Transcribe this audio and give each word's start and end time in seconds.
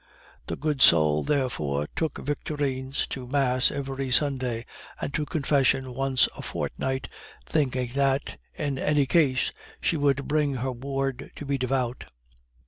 The 0.47 0.55
good 0.55 0.81
soul, 0.81 1.23
therefore, 1.23 1.87
took 1.95 2.17
Victorine 2.17 2.91
to 3.09 3.27
mass 3.27 3.69
every 3.69 4.09
Sunday, 4.09 4.65
and 4.99 5.13
to 5.13 5.27
confession 5.27 5.93
once 5.93 6.27
a 6.35 6.41
fortnight, 6.41 7.07
thinking 7.45 7.91
that, 7.93 8.39
in 8.55 8.79
any 8.79 9.05
case, 9.05 9.51
she 9.79 9.97
would 9.97 10.27
bring 10.27 10.57
up 10.57 10.63
her 10.63 10.71
ward 10.71 11.29
to 11.35 11.45
be 11.45 11.59
devout. 11.59 12.05